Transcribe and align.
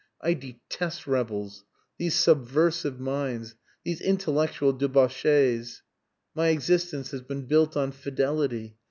"I 0.19 0.33
detest 0.33 1.05
rebels. 1.05 1.63
These 1.99 2.15
subversive 2.15 2.99
minds! 2.99 3.53
These 3.83 4.01
intellectual 4.01 4.73
debauches! 4.73 5.83
My 6.33 6.47
existence 6.47 7.11
has 7.11 7.21
been 7.21 7.43
built 7.45 7.77
on 7.77 7.91
fidelity. 7.91 8.77